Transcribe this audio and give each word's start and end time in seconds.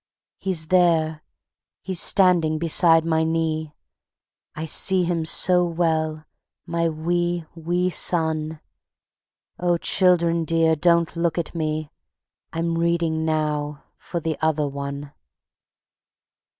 He's 0.39 0.69
there 0.69 1.21
he's 1.83 1.99
standing 2.01 2.57
beside 2.57 3.05
my 3.05 3.23
knee; 3.23 3.75
I 4.55 4.65
see 4.65 5.03
him 5.03 5.25
so 5.25 5.63
well, 5.63 6.25
my 6.65 6.89
wee, 6.89 7.45
wee 7.53 7.91
son.... 7.91 8.61
Oh, 9.59 9.77
children 9.77 10.43
dear, 10.43 10.75
don't 10.75 11.15
look 11.15 11.37
at 11.37 11.53
me 11.53 11.91
I'm 12.51 12.79
reading 12.79 13.25
now 13.25 13.83
for 13.95 14.19
the 14.19 14.39
Other 14.41 14.67
One. 14.67 15.13